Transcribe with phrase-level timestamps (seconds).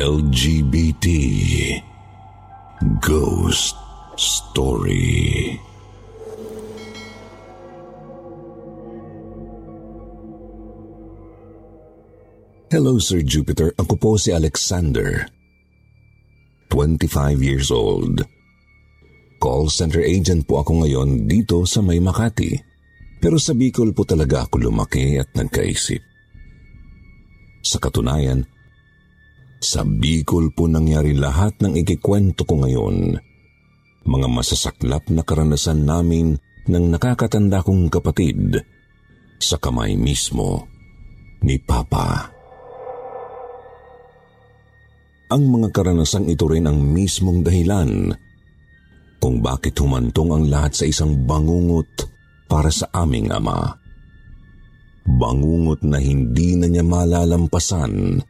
[0.00, 1.04] LGBT
[3.04, 3.76] Ghost
[4.16, 5.60] Story
[12.72, 15.28] Hello Sir Jupiter, ako po si Alexander.
[16.72, 18.24] 25 years old.
[19.36, 22.56] Call center agent po ako ngayon dito sa May Makati.
[23.20, 26.00] Pero sa Bicol po talaga ako lumaki at nagkaisip.
[27.60, 28.48] Sa katunayan,
[29.60, 33.20] sa Bicol po nangyari lahat ng ikikwento ko ngayon.
[34.08, 38.56] Mga masasaklap na karanasan namin ng nakakatanda kong kapatid
[39.36, 40.64] sa kamay mismo
[41.44, 42.32] ni Papa.
[45.30, 48.10] Ang mga karanasang ito rin ang mismong dahilan
[49.20, 52.08] kung bakit humantong ang lahat sa isang bangungot
[52.48, 53.76] para sa aming ama.
[55.04, 58.24] Bangungot na hindi na niya malalampasan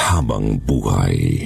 [0.00, 1.44] habang buhay.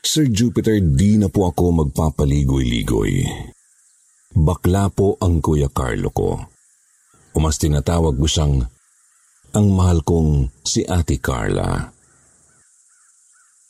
[0.00, 3.26] Sir Jupiter, di na po ako magpapaligoy-ligoy.
[4.32, 6.40] Bakla po ang Kuya Carlo ko.
[7.36, 8.64] Umas tinatawag ko siyang
[9.52, 11.96] ang mahal kong si Ate Carla.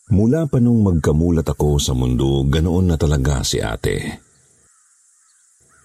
[0.07, 4.23] Mula pa nung magkamulat ako sa mundo, ganoon na talaga si ate.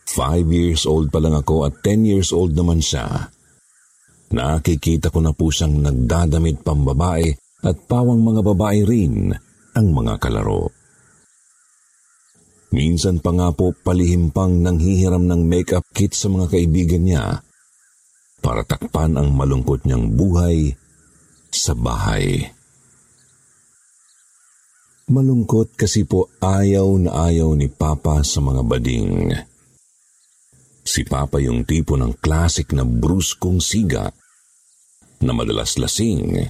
[0.05, 3.33] Five years old pa lang ako at ten years old naman siya.
[4.31, 7.35] Nakikita ko na po siyang nagdadamit pambabae
[7.67, 9.35] at pawang mga babae rin
[9.75, 10.71] ang mga kalaro.
[12.71, 17.43] Minsan pa nga po palihim pang nanghihiram ng makeup kit sa mga kaibigan niya
[18.39, 20.71] para takpan ang malungkot niyang buhay
[21.51, 22.47] sa bahay.
[25.11, 29.35] Malungkot kasi po ayaw na ayaw ni Papa sa mga bading.
[30.87, 34.07] Si Papa yung tipo ng klasik na bruskong siga
[35.21, 36.49] na madalas lasing.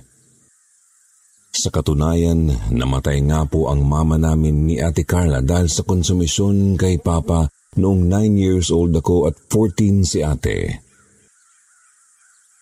[1.52, 7.04] Sa katunayan, namatay nga po ang mama namin ni Ate Carla dahil sa konsumisyon kay
[7.04, 10.80] Papa noong 9 years old ako at 14 si ate.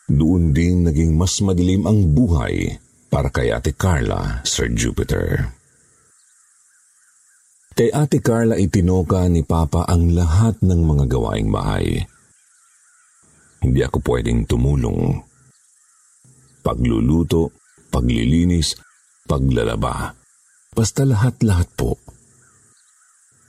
[0.09, 2.81] Doon din naging mas madilim ang buhay
[3.13, 5.53] para kay Ate Carla, Sir Jupiter.
[7.77, 12.01] Kay Ate Carla itinoka ni Papa ang lahat ng mga gawaing bahay.
[13.61, 15.28] Hindi ako pwedeng tumulong.
[16.69, 17.49] Pagluluto,
[17.89, 18.77] paglilinis,
[19.25, 20.13] paglalaba.
[20.69, 21.97] Basta lahat-lahat po.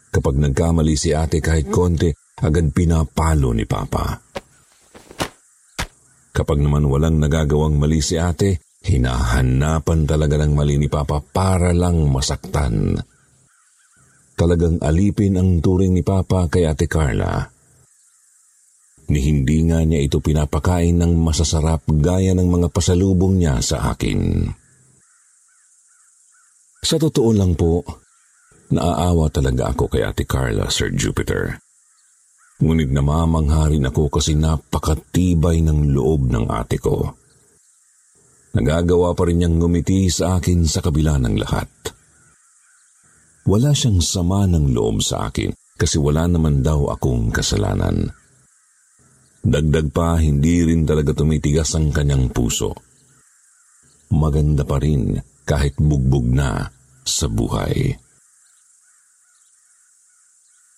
[0.08, 2.08] Kapag nagkamali si ate kahit konti,
[2.41, 4.16] agad pinapalo ni Papa.
[6.32, 12.08] Kapag naman walang nagagawang mali si ate, hinahanapan talaga ng mali ni Papa para lang
[12.08, 12.97] masaktan.
[14.32, 17.59] Talagang alipin ang turing ni Papa kay ate Carla.
[19.10, 24.47] Ni hindi nga niya ito pinapakain ng masasarap gaya ng mga pasalubong niya sa akin.
[26.81, 27.82] Sa totoo lang po,
[28.70, 31.59] naaawa talaga ako kay ate Carla, Sir Jupiter.
[32.62, 37.10] Ngunit namamangha rin ako kasi napakatibay ng loob ng ate ko.
[38.54, 41.70] Nagagawa pa rin niyang ngumiti sa akin sa kabila ng lahat.
[43.50, 48.19] Wala siyang sama ng loob sa akin kasi wala naman daw akong kasalanan.
[49.41, 52.77] Dagdag pa, hindi rin talaga tumitigas ang kanyang puso.
[54.12, 55.17] Maganda pa rin
[55.49, 56.69] kahit bugbog na
[57.03, 57.97] sa buhay.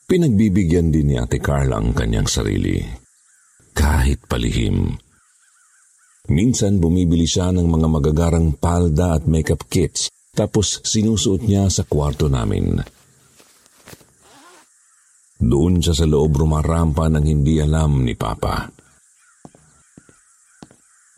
[0.06, 2.78] Pinagbibigyan din ni Ate Carla ang kanyang sarili.
[3.72, 4.92] Kahit palihim.
[6.28, 12.28] Minsan bumibili siya ng mga magagarang palda at makeup kits tapos sinusuot niya sa kwarto
[12.30, 12.80] namin.
[15.42, 18.70] Doon siya sa loob rumarampa ng hindi alam ni Papa.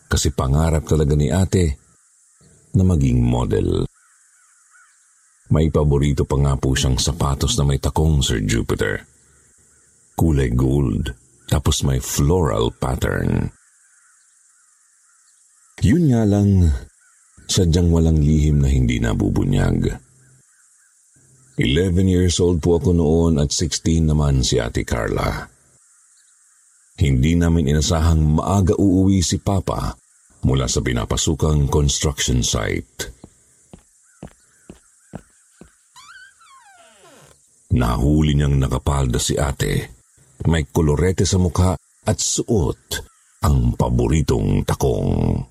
[0.09, 1.77] Kasi pangarap talaga ni ate
[2.73, 3.85] na maging model.
[5.53, 9.05] May paborito pa nga po siyang sapatos na may takong, Sir Jupiter.
[10.17, 11.13] Kulay gold,
[11.47, 13.53] tapos may floral pattern.
[15.85, 16.73] Yun nga lang,
[17.45, 20.01] sadyang walang lihim na hindi nabubunyag.
[21.55, 25.47] 11 years old po ako noon at 16 naman si Ate Carla.
[26.99, 29.95] Hindi namin inasahang maaga uuwi si Papa
[30.47, 33.15] mula sa pinapasukang construction site.
[37.75, 39.91] Nahuli niyang nakapalda si ate.
[40.47, 41.75] May kolorete sa mukha
[42.07, 42.83] at suot
[43.43, 45.43] ang paboritong takong.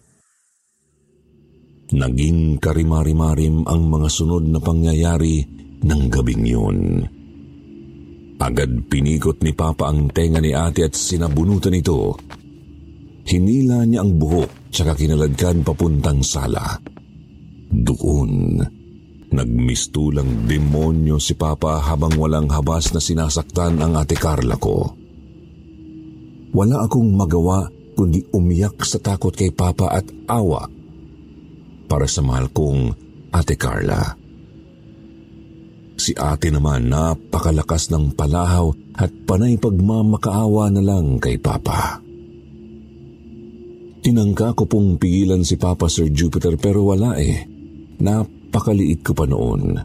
[1.94, 6.80] Naging karimari-marim ang mga sunod na pangyayari ng gabing yun.
[8.44, 12.12] Agad pinikot ni Papa ang tenga ni ate at sinabunutan ito.
[13.24, 16.75] Hinila niya ang buhok tsaka kinaladkan papuntang sala.
[17.71, 18.59] Doon,
[19.31, 24.91] nagmistulang demonyo si Papa habang walang habas na sinasaktan ang ate Carla ko.
[26.53, 27.65] Wala akong magawa
[27.95, 30.68] kundi umiyak sa takot kay Papa at awa
[31.88, 32.91] para sa mahal kong
[33.31, 34.22] ate Carla.
[36.03, 42.03] Si ate naman napakalakas ng palahaw at panay pagmamakaawa na lang kay Papa.
[44.03, 47.47] Tinangka ko pong pigilan si Papa Sir Jupiter pero wala eh.
[48.03, 49.79] Napakaliit ko pa noon.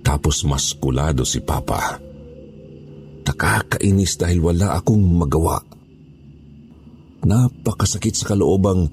[0.00, 2.00] Tapos maskulado si Papa.
[3.28, 5.60] Nakakainis dahil wala akong magawa.
[7.28, 8.88] Napakasakit sa kaloobang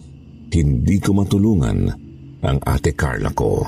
[0.52, 1.88] hindi ko matulungan
[2.44, 3.64] ang ate Carla ko.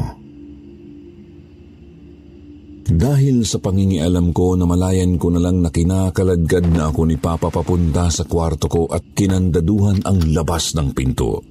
[2.88, 7.52] Dahil sa pangingialam ko na malayan ko na lang na kinakaladkad na ako ni Papa
[7.52, 11.44] papunta sa kwarto ko at kinandaduhan ang labas ng pinto.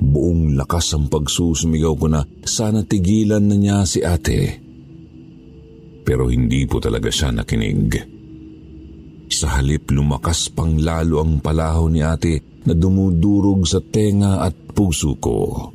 [0.00, 4.60] Buong lakas ang pagsusumigaw ko na sana tigilan na niya si ate.
[6.04, 7.96] Pero hindi po talaga siya nakinig.
[9.32, 15.16] Sa halip lumakas pang lalo ang palaho ni ate na dumudurog sa tenga at puso
[15.16, 15.72] ko.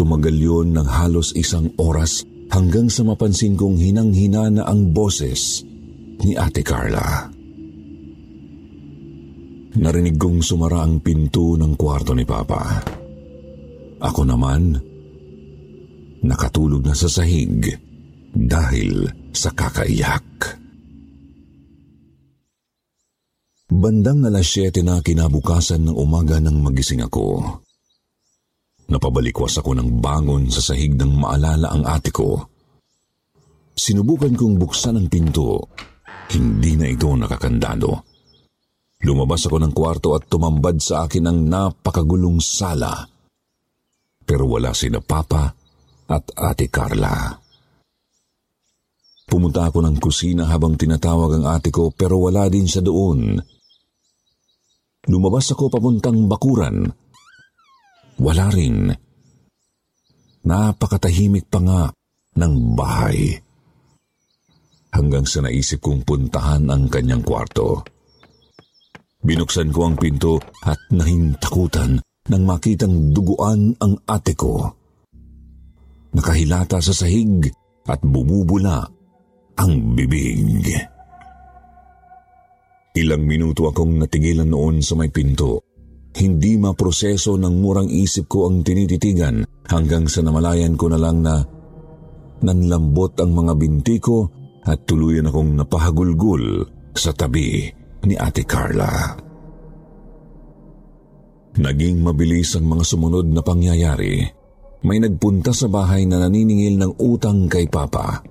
[0.00, 5.60] Tumagal yon ng halos isang oras hanggang sa mapansin kong hinang-hina na ang boses
[6.24, 7.28] ni Ate Carla.
[9.76, 12.80] Narinig kong sumara ang pinto ng kwarto ni Papa.
[14.00, 14.80] Ako naman,
[16.24, 17.68] nakatulog na sa sahig
[18.32, 19.04] dahil
[19.36, 20.56] sa kakaiyak.
[23.68, 27.60] Bandang alas 7 na kinabukasan ng umaga nang magising ako.
[28.90, 32.42] Napabalikwas ako ng bangon sa sahig ng maalala ang ate ko.
[33.70, 35.70] Sinubukan kong buksan ang pinto.
[36.34, 38.02] Hindi na ito nakakandado.
[39.06, 43.06] Lumabas ako ng kwarto at tumambad sa akin ang napakagulong sala.
[44.26, 45.54] Pero wala si na Papa
[46.10, 47.30] at Ate Carla.
[49.30, 53.38] Pumunta ako ng kusina habang tinatawag ang ate ko pero wala din siya doon.
[55.06, 56.90] Lumabas ako papuntang bakuran
[58.20, 58.92] wala rin.
[60.44, 61.82] Napakatahimik pa nga
[62.36, 63.36] ng bahay.
[64.92, 67.80] Hanggang sa naisip kong puntahan ang kanyang kwarto.
[69.20, 74.64] Binuksan ko ang pinto at nahintakutan nang makitang duguan ang ate ko.
[76.16, 77.48] Nakahilata sa sahig
[77.86, 78.82] at bumubula
[79.60, 80.72] ang bibig.
[82.96, 85.69] Ilang minuto akong natigilan noon sa may pinto
[86.16, 91.38] hindi maproseso ng murang isip ko ang tinititigan hanggang sa namalayan ko na lang na
[92.42, 94.26] nanlambot ang mga binti ko
[94.66, 97.70] at tuluyan akong napahagulgul sa tabi
[98.04, 99.14] ni Ate Carla.
[101.60, 104.22] Naging mabilis ang mga sumunod na pangyayari.
[104.80, 108.22] May nagpunta sa bahay na naniningil ng utang kay Papa.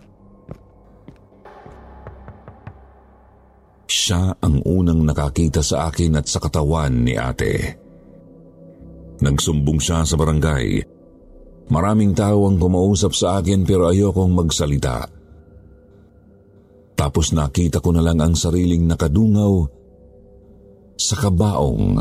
[3.89, 7.74] Siya ang unang nakakita sa akin at sa katawan ni ate.
[9.17, 10.86] Nagsumbong siya sa barangay.
[11.74, 15.10] Maraming tao ang kumausap sa akin pero ayokong magsalita.
[16.93, 19.65] Tapos nakita ko na lang ang sariling nakadungaw
[20.93, 21.98] sa kabaong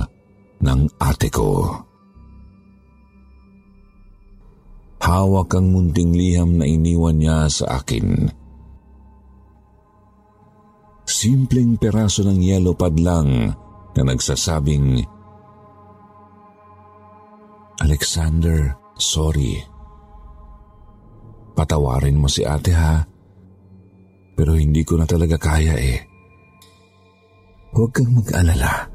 [0.60, 1.72] ng ate ko.
[5.00, 8.28] Hawak ang munting liham na iniwan niya sa akin.
[11.08, 13.48] Simpleng peraso ng yellow pad lang
[13.96, 15.00] na nagsasabing,
[17.80, 19.56] Alexander, sorry.
[21.56, 23.00] Patawarin mo si ate ha.
[24.36, 25.98] Pero hindi ko na talaga kaya eh.
[27.72, 28.92] Huwag kang mag-alala.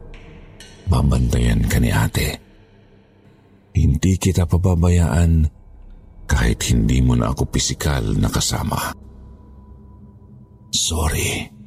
[0.85, 2.29] Babantayan ka ni ate.
[3.73, 5.49] Hindi kita pababayaan
[6.29, 8.93] kahit hindi mo na ako pisikal na kasama.
[10.69, 11.62] Sorry.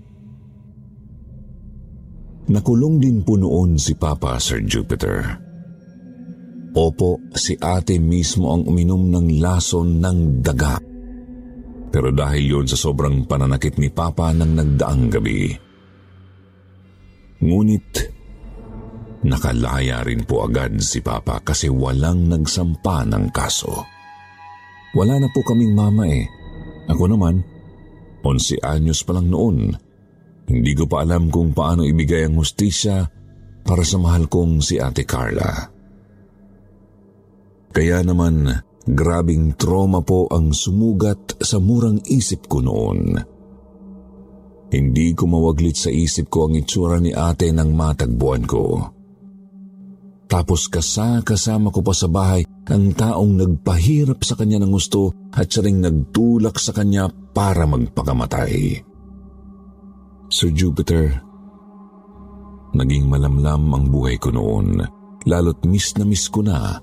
[2.47, 5.19] Nakulong din po noon si Papa Sir Jupiter.
[6.76, 10.79] Opo, si ate mismo ang uminom ng lason ng daga.
[11.91, 15.50] Pero dahil yon sa sobrang pananakit ni Papa ng nagdaang gabi.
[17.43, 17.88] Ngunit,
[19.26, 23.75] nakalaya rin po agad si Papa kasi walang nagsampa ng kaso.
[24.95, 26.29] Wala na po kaming mama eh.
[26.87, 27.43] Ako naman,
[28.23, 29.86] 11 anyos pa lang noon.
[30.47, 33.03] Hindi ko pa alam kung paano ibigay ang hustisya
[33.67, 35.75] para sa mahal kong si Ate Carla.
[37.75, 38.47] Kaya naman,
[38.87, 43.19] grabing trauma po ang sumugat sa murang isip ko noon.
[44.71, 48.65] Hindi ko mawaglit sa isip ko ang itsura ni ate nang matagbuan ko.
[50.26, 55.71] Tapos kasa-kasama ko pa sa bahay ang taong nagpahirap sa kanya ng gusto at siya
[55.71, 58.83] ring nagtulak sa kanya para magpakamatay.
[60.26, 61.23] Sir Jupiter,
[62.75, 64.83] naging malamlam ang buhay ko noon,
[65.23, 66.75] lalo't miss na miss ko na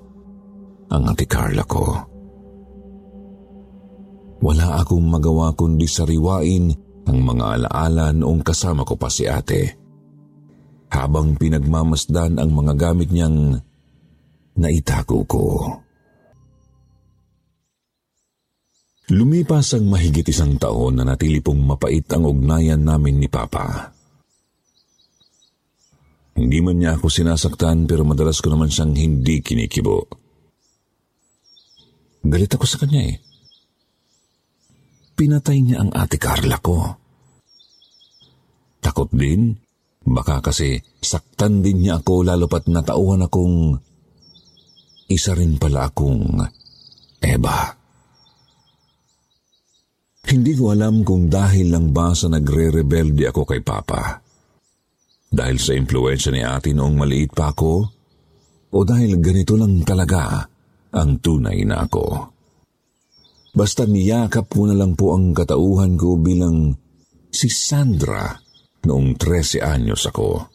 [0.88, 1.84] ang ate Carla ko.
[4.44, 6.72] Wala akong magawa kundi sariwain
[7.08, 9.76] ang mga alaala noong kasama ko pa si ate.
[10.92, 13.60] Habang pinagmamasdan ang mga gamit niyang
[14.60, 15.44] naitago ko.
[19.12, 23.92] Lumipas ang mahigit isang taon na natili pong mapait ang ugnayan namin ni Papa.
[26.40, 30.08] Hindi man niya ako sinasaktan pero madalas ko naman siyang hindi kinikibo.
[32.24, 33.16] Galit ako sa kanya eh.
[35.20, 36.80] Pinatay niya ang ate Carla ko.
[38.80, 39.52] Takot din,
[40.08, 43.76] baka kasi saktan din niya ako lalo pat natauhan akong
[45.12, 46.40] isa rin pala akong
[47.20, 47.83] Eva.
[50.24, 54.24] Hindi ko alam kung dahil lang ba sa nagre-rebelde ako kay Papa.
[55.34, 57.74] Dahil sa impluensya ni ate noong maliit pa ako,
[58.74, 60.48] o dahil ganito lang talaga
[60.94, 62.06] ang tunay na ako.
[63.54, 66.74] Basta niyakap ko na lang po ang katauhan ko bilang
[67.30, 68.34] si Sandra
[68.86, 70.50] noong 13 anyos ako.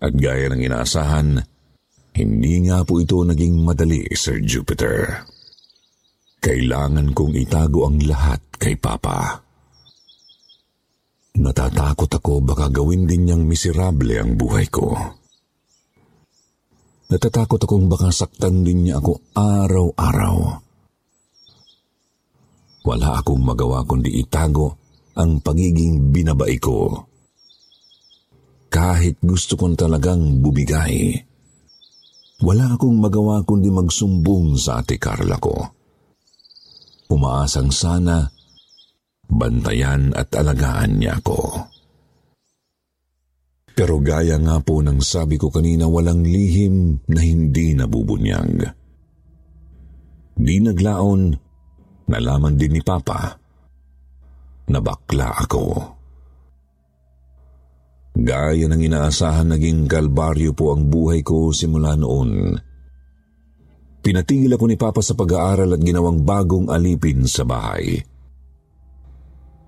[0.00, 1.40] At gaya ng inaasahan,
[2.16, 5.24] hindi nga po ito naging madali, Sir Jupiter.
[6.40, 9.44] Kailangan kong itago ang lahat kay Papa.
[11.36, 14.96] Natatakot ako baka gawin din niyang miserable ang buhay ko.
[17.12, 20.36] Natatakot akong baka saktan din niya ako araw-araw.
[22.88, 24.80] Wala akong magawa kundi itago
[25.20, 27.04] ang pagiging binabai ko.
[28.72, 31.20] Kahit gusto kong talagang bubigay.
[32.40, 35.79] Wala akong magawa kundi magsumbong sa ate Carla ko.
[37.10, 38.30] Umaasang sana,
[39.26, 41.66] bantayan at alagaan niya ako.
[43.74, 48.76] Pero gaya nga po ng sabi ko kanina, walang lihim na hindi nabubunyag.
[50.36, 51.22] Di naglaon,
[52.06, 53.40] nalaman din ni Papa
[54.70, 55.64] na bakla ako.
[58.20, 62.52] Gaya ng inaasahan naging kalbaryo po ang buhay ko simula noon.
[64.00, 68.00] Pinatigil ako ni Papa sa pag-aaral at ginawang bagong alipin sa bahay.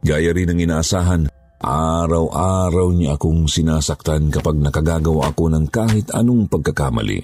[0.03, 7.23] Gaya rin ng inaasahan, Araw-araw niya akong sinasaktan kapag nakagagawa ako ng kahit anong pagkakamali.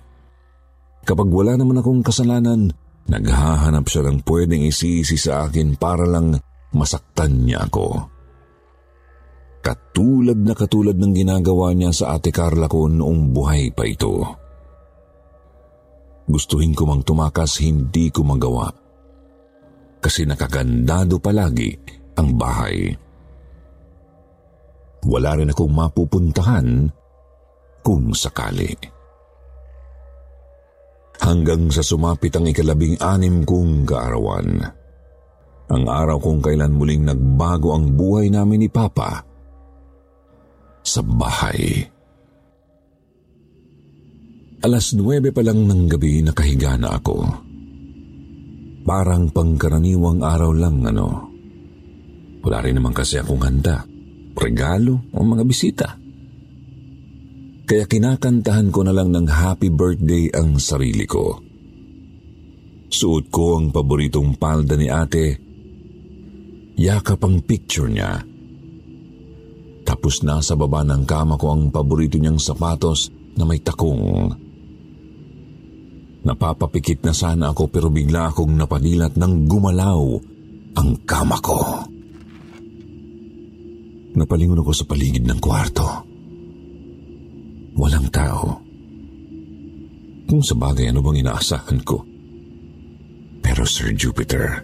[1.02, 2.70] Kapag wala naman akong kasalanan,
[3.10, 6.38] naghahanap siya ng pwedeng isisi sa akin para lang
[6.70, 8.06] masaktan niya ako.
[9.58, 14.22] Katulad na katulad ng ginagawa niya sa ate Carla ko noong buhay pa ito.
[16.28, 18.68] Gustuhin ko mang tumakas, hindi ko magawa.
[19.98, 21.72] Kasi nakagandado palagi
[22.20, 23.08] ang bahay
[25.06, 26.90] wala rin akong mapupuntahan
[27.86, 28.74] kung sakali.
[31.18, 34.48] Hanggang sa sumapit ang ikalabing anim kong kaarawan.
[35.68, 39.20] Ang araw kung kailan muling nagbago ang buhay namin ni Papa
[40.80, 41.84] sa bahay.
[44.58, 47.16] Alas nuwebe pa lang ng gabi nakahiga na ako.
[48.82, 51.30] Parang pangkaraniwang araw lang ano.
[52.42, 53.86] Wala rin naman kasi akong handa
[54.38, 55.88] regalo o mga bisita.
[57.68, 61.36] Kaya kinakantahan ko na lang ng happy birthday ang sarili ko.
[62.88, 65.36] Suot ko ang paboritong palda ni ate.
[66.80, 68.24] Yakap ang picture niya.
[69.84, 74.47] Tapos nasa baba ng kama ko ang paborito niyang sapatos na may takong.
[76.28, 80.20] Napapapikit na sana ako pero bigla akong napadilat nang gumalaw
[80.76, 81.56] ang kama ko.
[84.12, 85.88] Napalingon ako sa paligid ng kwarto.
[87.80, 88.60] Walang tao.
[90.28, 92.04] Kung sa bagay ano bang inaasahan ko.
[93.40, 94.60] Pero Sir Jupiter,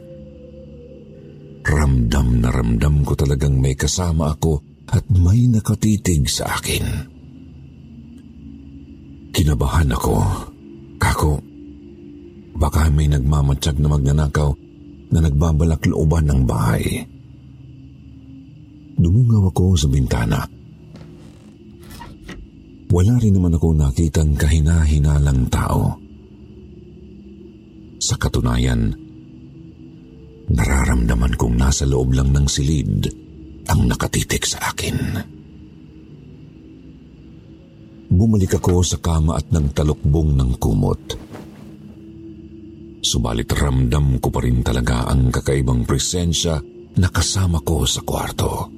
[1.64, 4.60] ramdam na ramdam ko talagang may kasama ako
[4.92, 6.84] at may nakatitig sa akin.
[9.32, 10.14] Kinabahan ako.
[11.00, 11.53] Kako,
[12.54, 14.50] baka may nagmamatsyag na magnanakaw
[15.10, 17.02] na nagbabalak looban ng bahay.
[18.94, 20.40] Dumungaw ako sa bintana.
[22.94, 25.98] Wala rin naman ako nakitang kahina-hinalang tao.
[27.98, 28.94] Sa katunayan,
[30.46, 33.10] nararamdaman kong nasa loob lang ng silid
[33.66, 34.98] ang nakatitik sa akin.
[38.14, 41.33] Bumalik ako sa kama at ng talukbong ng kumot.
[43.04, 46.56] Subalit ramdam ko pa rin talaga ang kakaibang presensya
[46.96, 48.72] na kasama ko sa kwarto.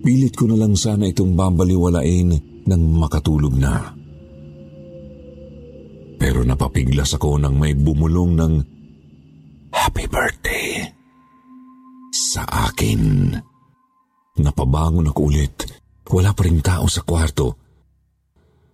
[0.00, 2.32] Pilit ko na lang sana itong babaliwalain
[2.64, 3.92] nang makatulog na.
[6.16, 8.54] Pero napapiglas ako nang may bumulong ng
[9.76, 10.88] Happy Birthday
[12.16, 13.28] sa akin.
[14.40, 15.68] Napabangon ako ulit.
[16.08, 17.60] Wala pa rin tao sa kwarto.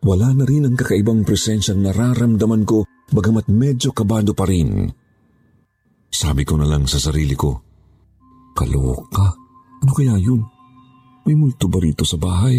[0.07, 4.89] Wala na rin ang kakaibang presensyang nararamdaman ko bagamat medyo kabado pa rin.
[6.09, 7.61] Sabi ko na lang sa sarili ko,
[8.57, 9.39] Kaloka?
[9.85, 10.43] Ano kaya yun?
[11.23, 12.59] May multo ba rito sa bahay?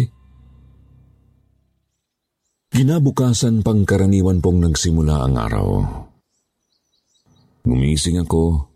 [2.70, 5.68] Ginabukasan pangkaraniwan pong nagsimula ang araw.
[7.66, 8.70] Gumising ako,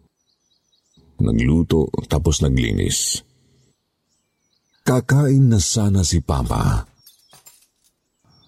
[1.22, 3.24] nagluto tapos naglinis.
[4.84, 6.84] Kakain na sana si Papa.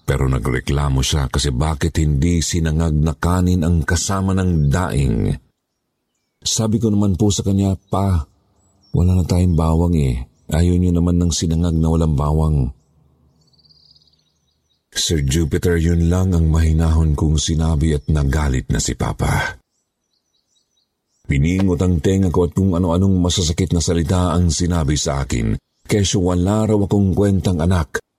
[0.06, 5.34] Pero nagreklamo siya kasi bakit hindi sinangag na kanin ang kasama ng daing.
[6.46, 8.22] Sabi ko naman po sa kanya, Pa,
[8.94, 10.22] wala na tayong bawang eh.
[10.46, 12.70] Ayaw niyo naman ng sinangag na walang bawang.
[14.94, 19.58] Sir Jupiter, yun lang ang mahinahon kong sinabi at nagalit na si Papa.
[21.26, 25.58] Piningot ang tenga ko at kung ano-anong masasakit na salita ang sinabi sa akin.
[25.82, 27.98] Kesyo wala raw akong kwentang anak.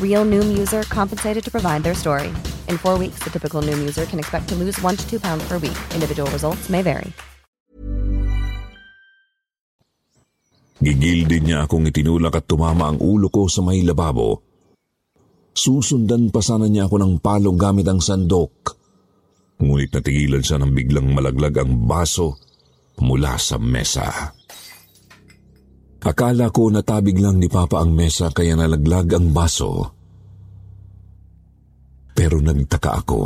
[0.00, 2.28] Real Noom user compensated to provide their story.
[2.68, 5.40] In four weeks, the typical Noom user can expect to lose one to two pounds
[5.48, 5.76] per week.
[5.96, 7.08] Individual results may vary.
[10.80, 14.40] Gigil din niya akong itinulak at tumama ang ulo ko sa may lababo.
[15.52, 18.80] Susundan pa sana niya ako ng palong gamit ang sandok.
[19.60, 22.40] Ngunit natigilan siya nang biglang malaglag ang baso
[22.96, 24.32] mula sa mesa.
[26.00, 29.92] Akala ko natabig lang ni Papa ang mesa kaya nalaglag ang baso.
[32.16, 33.20] Pero nagtaka ako.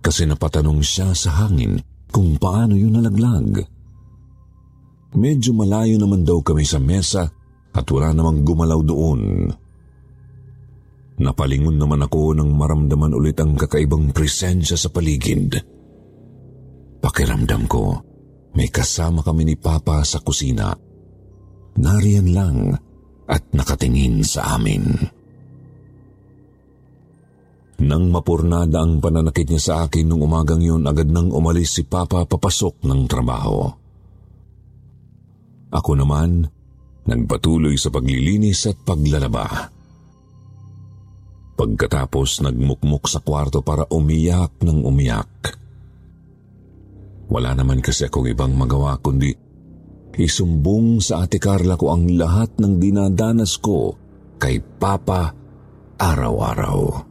[0.00, 1.76] Kasi napatanong siya sa hangin
[2.08, 3.60] kung paano yun nalaglag.
[5.12, 7.24] Medyo malayo naman daw kami sa mesa
[7.72, 9.52] at wala namang gumalaw doon.
[11.18, 15.58] Napalingon naman ako nang maramdaman ulit ang kakaibang presensya sa paligid.
[17.02, 18.07] Pakiramdam ko,
[18.58, 20.74] may kasama kami ni Papa sa kusina.
[21.78, 22.74] Nariyan lang
[23.30, 24.82] at nakatingin sa amin.
[27.78, 32.26] Nang mapurnada ang pananakit niya sa akin nung umagang yun, agad nang umalis si Papa
[32.26, 33.70] papasok ng trabaho.
[35.70, 36.42] Ako naman,
[37.06, 39.70] nagpatuloy sa paglilinis at paglalaba.
[41.54, 45.67] Pagkatapos nagmukmuk sa kwarto para umiyak ng umiyak.
[47.28, 49.48] Wala naman kasi akong ibang magawa kundi
[50.18, 53.94] isumbong sa ate Carla ko ang lahat ng dinadanas ko
[54.34, 55.30] kay Papa
[55.94, 57.06] araw-araw.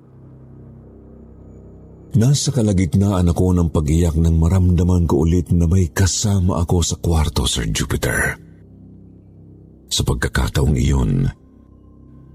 [2.18, 7.48] Nasa kalagitnaan ako ng pag-iyak nang maramdaman ko ulit na may kasama ako sa kwarto,
[7.48, 8.36] Sir Jupiter.
[9.88, 11.32] Sa pagkakataong iyon,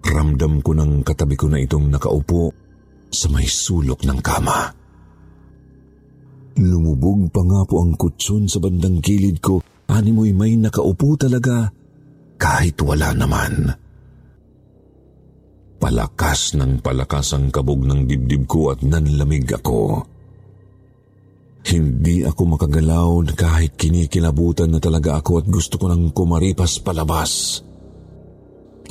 [0.07, 2.49] ramdam ko ng katabi ko na itong nakaupo
[3.12, 4.82] sa may sulok ng kama.
[7.03, 9.59] Lumubog pa nga po ang kutsun sa bandang kilid ko,
[9.91, 11.67] animoy may nakaupo talaga
[12.38, 13.75] kahit wala naman.
[15.83, 19.99] Palakas ng palakas ang kabog ng dibdib ko at nanlamig ako.
[21.67, 27.59] Hindi ako makagalaw kahit kinikilabutan na talaga ako at gusto ko nang kumaripas palabas.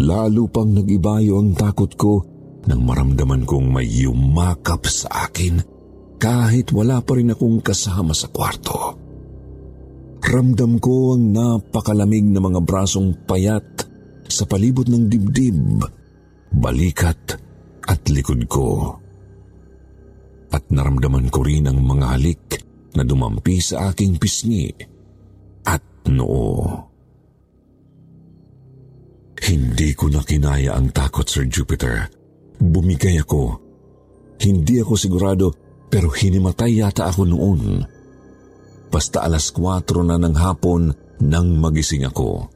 [0.04, 2.14] Lalo pang nagibayo ang takot ko
[2.68, 5.80] nang maramdaman kong may yumakap sa akin
[6.22, 8.94] kahit wala pa rin akong kasama sa kwarto.
[10.22, 13.66] Ramdam ko ang napakalamig na mga brasong payat
[14.30, 15.82] sa palibot ng dibdib,
[16.54, 17.42] balikat
[17.90, 18.94] at likod ko.
[20.54, 22.46] At naramdaman ko rin ang mga halik
[22.94, 24.70] na dumampi sa aking pisngi
[25.66, 26.70] at noo.
[29.42, 32.06] Hindi ko na kinaya ang takot, Sir Jupiter.
[32.62, 33.58] Bumigay ako.
[34.38, 37.84] Hindi ako sigurado pero hinimatay yata ako noon.
[38.88, 42.48] Basta alas 4 na ng hapon nang magising ako.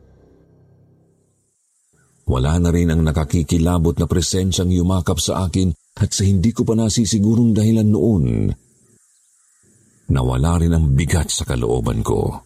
[2.26, 5.70] Wala na rin ang nakakikilabot na presensyang yumakap sa akin
[6.00, 8.26] at sa hindi ko pa nasisigurong dahilan noon
[10.10, 12.46] nawala rin ang bigat sa kalooban ko.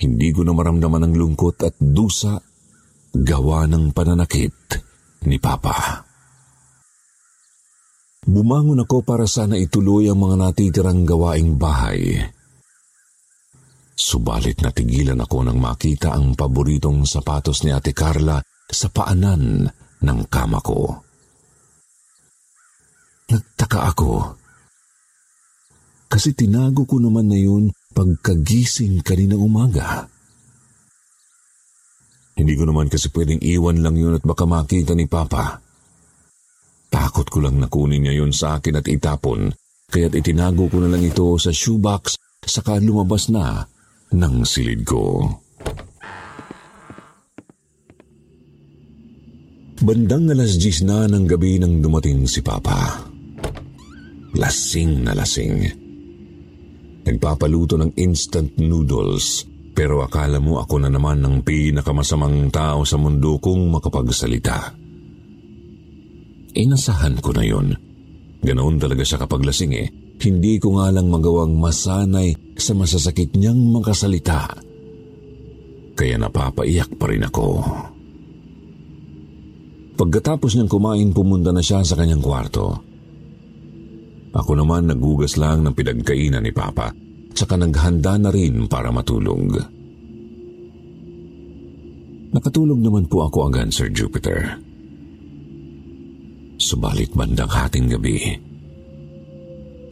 [0.00, 2.40] Hindi ko na maramdaman ang lungkot at dusa
[3.12, 4.56] gawa ng pananakit
[5.28, 6.08] ni Papa.
[8.20, 12.20] Bumangon ako para sana ituloy ang mga natitirang gawaing bahay.
[13.96, 19.68] Subalit natigilan ako nang makita ang paboritong sapatos ni Ate Carla sa paanan
[20.00, 21.00] ng kama ko.
[23.30, 24.40] Nagtaka ako
[26.10, 30.10] kasi tinago ko naman na yun pagkagising kanina umaga.
[32.34, 35.69] Hindi ko naman kasi pwedeng iwan lang yun at baka makita ni Papa.
[36.90, 39.54] Takot ko lang nakunin niya yun sa akin at itapon,
[39.94, 43.62] kaya't itinago ko na lang ito sa shoebox saka lumabas na
[44.10, 45.22] ng silid ko.
[49.80, 53.00] Bandang alas 10 na ng gabi nang dumating si Papa.
[54.36, 55.56] Lasing na lasing.
[57.06, 63.40] Nagpapaluto ng instant noodles pero akala mo ako na naman ng pinakamasamang tao sa mundo
[63.40, 64.76] kung makapagsalita.
[66.54, 67.76] Inasahan ko na yon.
[68.40, 69.88] Ganoon talaga siya kapag lasing eh.
[70.20, 74.52] Hindi ko nga lang magawang masanay sa masasakit niyang makasalita.
[75.96, 77.46] Kaya napapaiyak pa rin ako.
[80.00, 82.80] Pagkatapos niyang kumain, pumunta na siya sa kanyang kwarto.
[84.32, 86.94] Ako naman nagugas lang ng pinagkainan ni Papa,
[87.36, 89.60] tsaka naghanda na rin para matulog.
[92.30, 94.69] Nakatulog naman po ako agad, Sir Jupiter.
[96.60, 98.20] Subalit bandang hating gabi,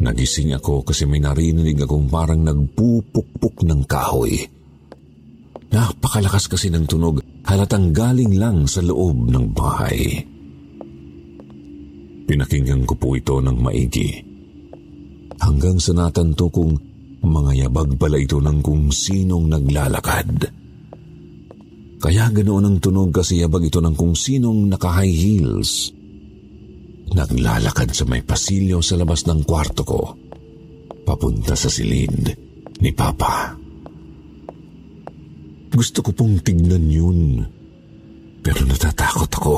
[0.05, 4.37] nagising ako kasi may narinig akong parang nagpupukpuk ng kahoy.
[5.73, 10.21] Napakalakas kasi ng tunog, halatang galing lang sa loob ng bahay.
[12.29, 14.13] Pinakinggan ko po ito ng maigi
[15.41, 16.77] hanggang sa natanto kong
[17.25, 20.53] mga yabag pala ito ng kung sinong naglalakad.
[21.99, 25.97] Kaya ganoon ang tunog kasi yabag ito ng kung sinong naka-high heels.
[27.19, 30.15] Naglalakad sa may pasilyo sa labas ng kwarto ko,
[31.03, 32.31] papunta sa silid
[32.79, 33.59] ni Papa.
[35.67, 37.43] Gusto ko pong tignan yun,
[38.39, 39.57] pero natatakot ako.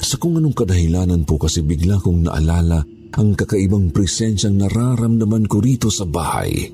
[0.00, 2.88] Sa kung anong kadahilanan po kasi bigla kong naalala
[3.20, 6.72] ang kakaibang presensyang nararamdaman ko rito sa bahay.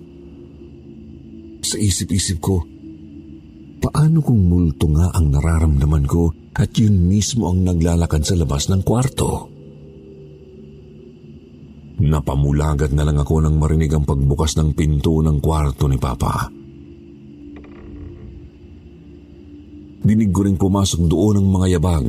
[1.66, 2.62] Sa isip-isip ko,
[3.82, 8.86] paano kung multo nga ang nararamdaman ko at yun mismo ang naglalakad sa labas ng
[8.86, 9.55] kwarto?
[11.96, 16.52] Napamulagat na lang ako nang marinig ang pagbukas ng pinto ng kwarto ni Papa.
[20.06, 22.08] Dinig ko rin pumasok doon ang mga yabag.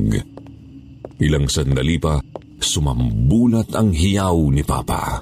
[1.17, 2.21] Ilang sandali pa,
[2.57, 5.21] Sumambulat ang hiyaw ni Papa.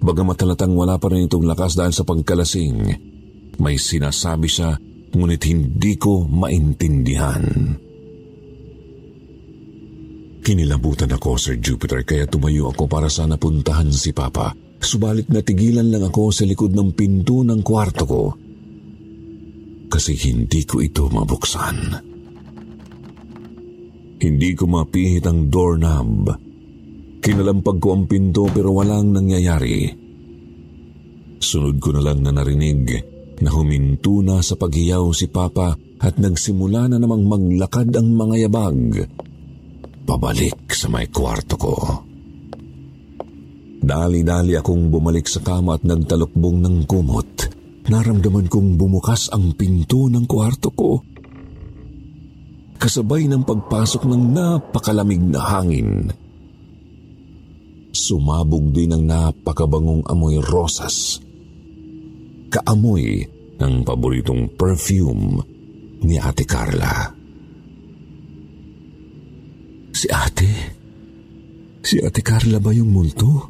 [0.00, 2.78] Bagamat halatang wala pa rin itong lakas dahil sa pagkalasing,
[3.60, 4.76] may sinasabi siya
[5.12, 7.44] ngunit hindi ko maintindihan.
[10.44, 14.52] Kinilabutan ako, Sir Jupiter, kaya tumayo ako para sana puntahan si Papa.
[14.76, 18.24] Subalit natigilan lang ako sa likod ng pinto ng kwarto ko
[19.88, 21.78] kasi hindi ko ito mabuksan.
[24.20, 26.34] Hindi ko mapihit ang doorknob.
[27.24, 29.88] Kinalampag ko ang pinto pero walang nangyayari.
[31.40, 32.84] Sunod ko na lang na narinig
[33.40, 35.72] na huminto na sa paghiyaw si Papa
[36.04, 39.08] at nagsimula na namang maglakad ang mga yabag
[40.04, 41.74] pabalik sa may kwarto ko.
[43.84, 47.52] Dali-dali akong bumalik sa kama at nagtalukbong ng kumot.
[47.84, 51.04] Naramdaman kong bumukas ang pinto ng kwarto ko.
[52.80, 56.08] Kasabay ng pagpasok ng napakalamig na hangin.
[57.94, 61.20] Sumabog din ang napakabangong amoy rosas.
[62.50, 63.22] Kaamoy
[63.60, 65.44] ng paboritong perfume
[66.02, 67.13] ni Ate Carla.
[69.94, 70.50] Si ate?
[71.78, 73.46] Si Ate Carla ba yung multo?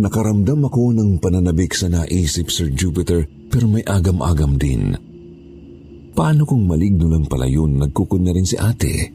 [0.00, 4.96] Nakaramdam ako ng pananabik sa naisip, Sir Jupiter, pero may agam-agam din.
[6.16, 9.12] Paano kung maligno lang pala yun, nagkukunya rin si ate?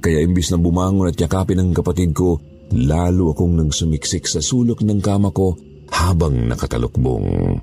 [0.00, 2.40] Kaya imbis na bumangon at yakapin ang kapatid ko,
[2.72, 5.60] lalo akong nagsumiksik sa sulok ng kama ko
[5.92, 7.57] habang nakatalukbong.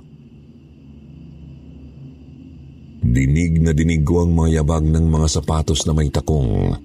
[3.02, 6.76] Dinig na dinig ko ang mga yabag ng mga sapatos na may takong.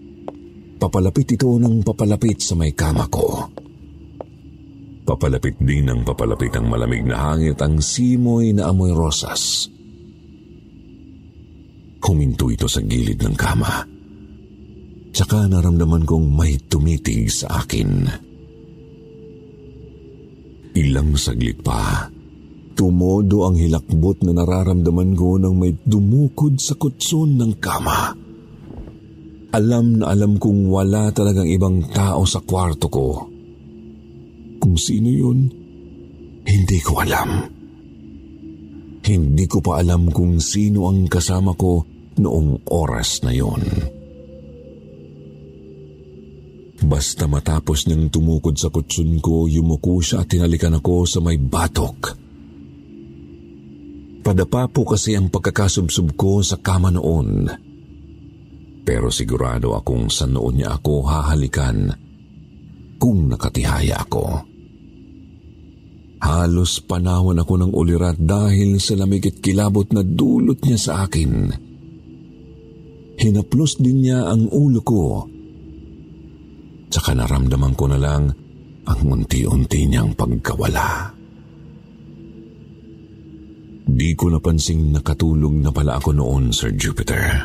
[0.81, 3.51] Papalapit ito ng papalapit sa may kama ko.
[5.05, 9.68] Papalapit din ng papalapit ang malamig na hangin at ang simoy na amoy rosas.
[12.01, 13.87] Huminto ito sa gilid ng kama.
[15.14, 18.07] Tsaka naramdaman kong may tumitig sa akin.
[20.75, 22.11] Ilang saglit pa,
[22.81, 28.16] tumodo ang hilakbot na nararamdaman ko nang may dumukod sa kutson ng kama.
[29.53, 33.29] Alam na alam kong wala talagang ibang tao sa kwarto ko.
[34.57, 35.53] Kung sino yun,
[36.49, 37.45] hindi ko alam.
[39.05, 41.85] Hindi ko pa alam kung sino ang kasama ko
[42.16, 43.61] noong oras na yon.
[46.81, 52.30] Basta matapos niyang tumukod sa kutsun ko, yumuko siya at tinalikan ako sa may batok.
[54.31, 57.51] Padapa po kasi ang pagkakasubsob ko sa kama noon.
[58.87, 61.90] Pero sigurado akong sa noon niya ako hahalikan
[62.95, 64.47] kung nakatihaya ako.
[66.23, 71.51] Halos panawan ako ng ulirat dahil sa lamig at kilabot na dulot niya sa akin.
[73.19, 75.27] Hinaplos din niya ang ulo ko
[76.87, 78.31] Tsaka naramdaman ko na lang
[78.87, 81.19] ang unti-unti niyang pagkawala.
[83.90, 87.42] Di ko napansing nakatulog na pala ako noon, Sir Jupiter.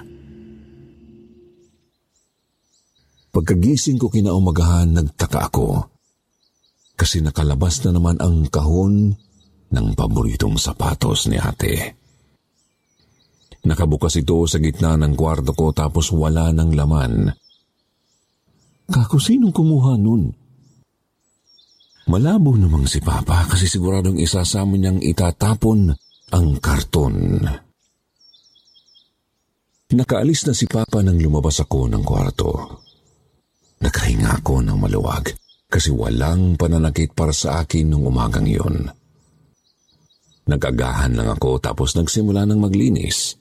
[3.34, 5.96] Pagkagising ko kinaumagahan, nagtaka ako
[6.96, 9.12] kasi nakalabas na naman ang kahon
[9.68, 12.00] ng paboritong sapatos ni ate.
[13.68, 17.14] Nakabukas ito sa gitna ng kwarto ko tapos wala ng laman.
[18.88, 20.32] Kako, sinong kumuha nun?
[22.06, 27.46] Malabo namang si Papa kasi siguradong isasama niyang itatapon ang karton.
[29.94, 32.52] Nakaalis na si Papa nang lumabas ako ng kwarto.
[33.86, 35.30] Nakahinga ako ng maluwag
[35.70, 38.90] kasi walang pananakit para sa akin nung umagang yon.
[40.46, 43.38] Nagagahan lang ako tapos nagsimula ng maglinis.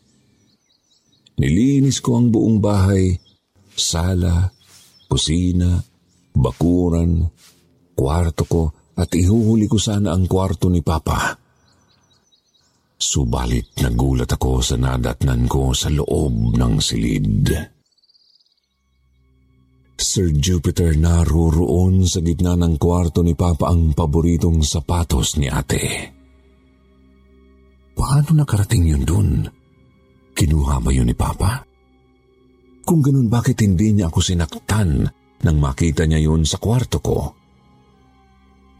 [1.40, 3.16] Nilinis ko ang buong bahay,
[3.74, 4.52] sala,
[5.08, 5.80] kusina,
[6.36, 7.24] bakuran,
[7.96, 8.62] kwarto ko
[8.94, 11.43] at ihuhuli ko sana ang kwarto ni Papa.
[13.04, 17.52] Subalit nagulat ako sa nadatnan ko sa loob ng silid.
[20.00, 25.84] Sir Jupiter naroroon sa gitna ng kwarto ni Papa ang paboritong sapatos ni ate.
[27.92, 29.30] Paano nakarating yun dun?
[30.32, 31.60] Kinuha ba yun ni Papa?
[32.88, 35.04] Kung ganun bakit hindi niya ako sinaktan
[35.44, 37.18] nang makita niya yun sa kwarto ko?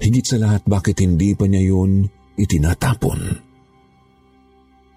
[0.00, 2.08] Higit sa lahat bakit hindi pa niya yun
[2.40, 3.43] itinatapon?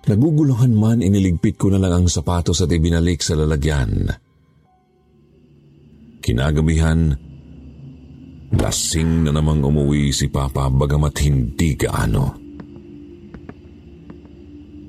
[0.07, 4.07] Naguguluhan man iniligpit ko na lang ang sapatos at ibinalik sa lalagyan.
[6.23, 7.11] Kinagabihan,
[8.55, 12.25] lasing na namang umuwi si Papa bagamat hindi gaano.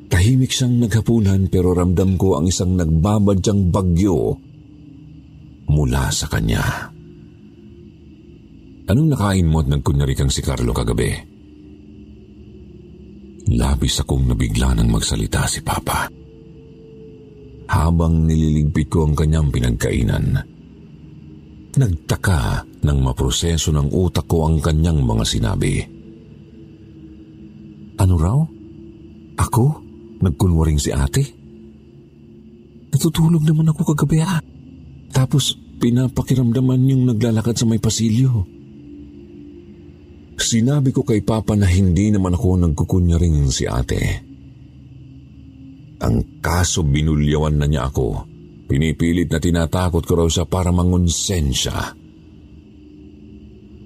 [0.08, 4.38] Tahimik siyang naghapunan pero ramdam ko ang isang nagbabadyang bagyo
[5.68, 6.94] mula sa kanya.
[8.88, 11.27] Anong nakain mo at nagkunyari kang si Carlo kagabi?
[13.48, 16.04] Labis akong nabigla nang magsalita si Papa.
[17.68, 20.26] Habang nililigpit ko ang kanyang pinagkainan.
[21.78, 25.80] Nagtaka nang maproseso ng utak ko ang kanyang mga sinabi.
[27.96, 28.38] Ano raw?
[29.38, 29.64] Ako?
[30.18, 31.24] Nagkunwaring si ate.
[32.92, 34.40] Natutulog naman ako kagabi ah.
[35.12, 38.57] Tapos pinapakiramdaman yung naglalakad sa may pasilyo.
[40.38, 44.22] Sinabi ko kay Papa na hindi naman ako nagkukunyaring si ate.
[45.98, 48.22] Ang kaso binulyawan na niya ako.
[48.70, 51.90] Pinipilit na tinatakot ko raw siya para mangonsen siya.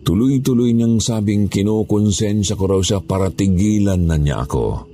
[0.03, 4.93] Tuloy-tuloy niyang sabing kinukonsensya ko raw siya para tigilan na niya ako.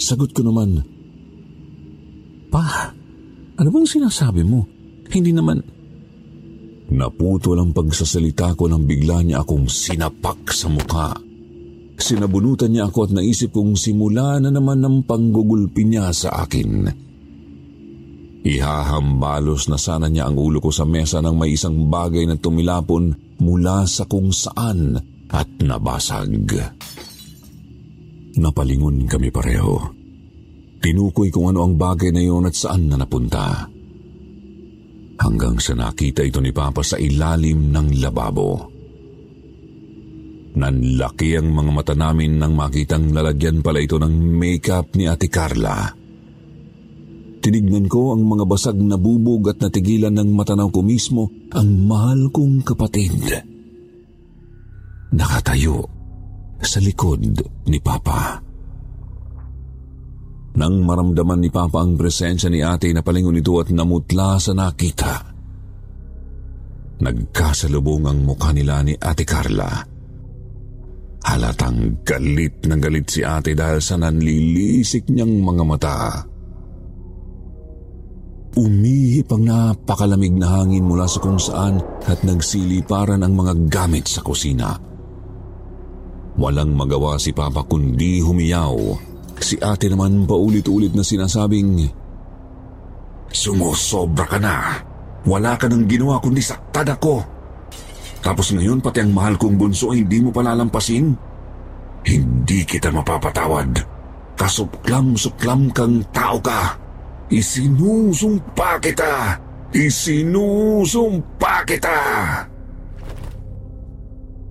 [0.00, 0.80] Sagot ko naman,
[2.50, 2.90] Pa,
[3.60, 4.66] ano bang sinasabi mo?
[5.12, 5.79] Hindi naman...
[6.90, 11.14] Naputo lang pagsasalita ko nang bigla niya akong sinapak sa mukha.
[12.00, 16.90] Sinabunutan niya ako at naisip kong simula na naman ng panggugulpi niya sa akin.
[18.42, 23.38] Ihahambalos na sana niya ang ulo ko sa mesa ng may isang bagay na tumilapon
[23.38, 24.98] mula sa kung saan
[25.30, 26.50] at nabasag.
[28.34, 29.78] Napalingon kami pareho.
[30.80, 33.69] Tinukoy kung ano ang bagay na iyon at saan na napunta
[35.20, 38.52] hanggang sa nakita ito ni Papa sa ilalim ng lababo.
[40.50, 45.94] Nanlaki ang mga mata namin nang makitang lalagyan pala ito ng makeup ni Ate Carla.
[47.40, 52.28] Tinignan ko ang mga basag na bubog at natigilan ng matanaw ko mismo ang mahal
[52.28, 53.16] kong kapatid.
[55.14, 55.78] Nakatayo
[56.60, 57.24] sa likod
[57.70, 58.49] ni Papa.
[60.50, 65.14] Nang maramdaman ni Papa ang presensya ni ate na palingon ito at namutla sa nakita.
[67.00, 69.70] Nagkasalubong ang mukha nila ni ate Carla.
[71.20, 75.98] Halatang galit na galit si ate dahil sa nanlilisik niyang mga mata.
[78.58, 81.78] Umihip ang napakalamig na hangin mula sa kung saan
[82.10, 84.74] at nagsiliparan ang mga gamit sa kusina.
[86.34, 89.09] Walang magawa si Papa kundi humiyaw
[89.40, 91.88] Si ate naman paulit-ulit na sinasabing,
[93.30, 94.82] Sumusobra ka na.
[95.22, 97.22] Wala ka nang ginawa kundi saktan ako.
[98.20, 101.14] Tapos ngayon pati ang mahal kong bunso ay hindi mo palalampasin?
[102.04, 103.80] Hindi kita mapapatawad.
[104.34, 106.74] Kasuklam-suklam kang tao ka.
[107.30, 109.38] Isinusumpa kita.
[109.70, 111.98] Isinusumpa kita.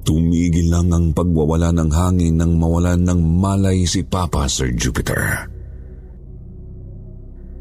[0.06, 5.46] Tumigil lang ang pagwawala ng hangin nang mawalan ng malay si Papa Sir Jupiter.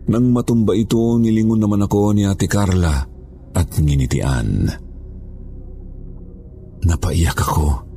[0.09, 3.05] Nang matumba ito, nilingon naman ako ni Ate Carla
[3.53, 4.73] at nginitian.
[6.89, 7.89] Napaiyak ako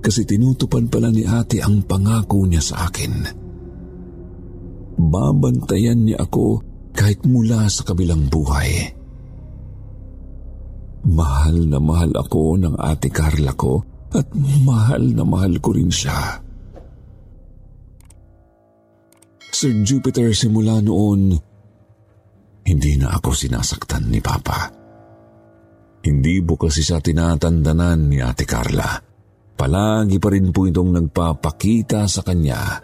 [0.00, 3.12] kasi tinutupan pala ni ate ang pangako niya sa akin.
[4.96, 6.64] Babantayan niya ako
[6.96, 8.99] kahit mula sa kabilang buhay.
[11.08, 13.80] Mahal na mahal ako ng ate Carla ko
[14.12, 14.26] at
[14.66, 16.42] mahal na mahal ko rin siya.
[19.50, 21.36] Sir Jupiter simula noon,
[22.64, 24.72] hindi na ako sinasaktan ni Papa.
[26.00, 28.96] Hindi po kasi siya tinatandanan ni Ate Carla.
[29.52, 32.80] Palagi pa rin po itong nagpapakita sa kanya.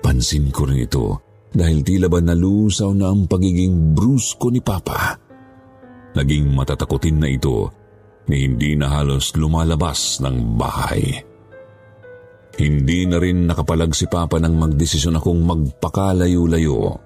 [0.00, 1.20] Pansin ko rin ito
[1.52, 5.27] dahil tila ba nalusaw na ang pagiging brusko ni Papa.
[6.16, 7.68] Naging matatakutin na ito
[8.28, 11.04] ni hindi na halos lumalabas ng bahay.
[12.58, 16.98] Hindi na rin nakapalag si Papa nang magdesisyon akong magpakalayo-layo.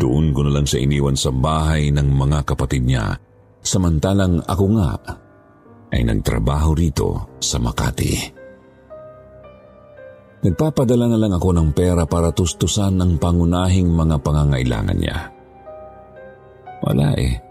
[0.00, 3.20] Doon ko na lang siya iniwan sa bahay ng mga kapatid niya,
[3.60, 4.92] samantalang ako nga
[5.92, 8.38] ay nagtrabaho rito sa Makati.
[10.40, 15.18] Nagpapadala na lang ako ng pera para tustusan ng pangunahing mga pangangailangan niya.
[16.80, 17.49] Wala eh.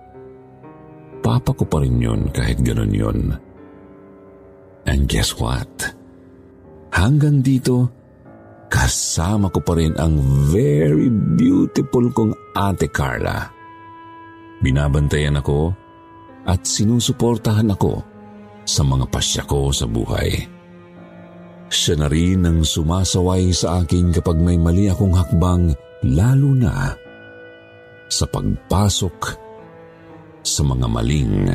[1.30, 3.38] Papa ko pa rin yun kahit ganun yun.
[4.90, 5.70] And guess what?
[6.90, 7.86] Hanggang dito,
[8.66, 10.18] kasama ko pa rin ang
[10.50, 11.06] very
[11.38, 13.46] beautiful kong ate Carla.
[14.66, 15.70] Binabantayan ako
[16.50, 18.02] at sinusuportahan ako
[18.66, 20.34] sa mga pasya ko sa buhay.
[21.70, 25.78] Siya na rin ang sumasaway sa akin kapag may mali akong hakbang
[26.10, 26.98] lalo na
[28.10, 29.49] sa pagpasok
[30.44, 31.52] sa mga maling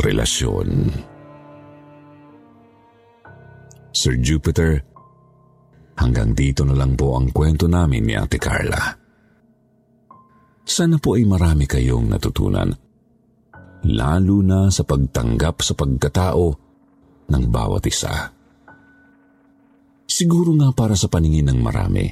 [0.00, 0.68] relasyon.
[3.96, 4.84] Sir Jupiter,
[5.96, 8.92] hanggang dito na lang po ang kwento namin ni Ate Carla.
[10.66, 12.68] Sana po ay marami kayong natutunan,
[13.86, 16.46] lalo na sa pagtanggap sa pagkatao
[17.30, 18.34] ng bawat isa.
[20.06, 22.06] Siguro nga para sa paningin ng marami,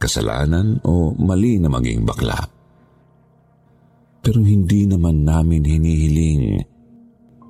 [0.00, 2.59] kasalanan o mali na maging bakla
[4.20, 6.44] pero hindi naman namin hinihiling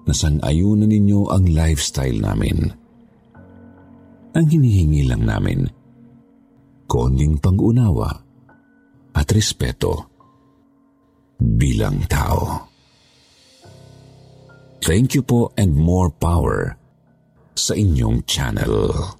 [0.07, 2.71] na sang-ayunan ninyo ang lifestyle namin.
[4.31, 5.67] Ang hinihingi lang namin,
[6.87, 8.11] konting pag-unawa
[9.15, 10.07] at respeto
[11.39, 12.71] bilang tao.
[14.81, 16.79] Thank you po and more power
[17.53, 19.20] sa inyong channel.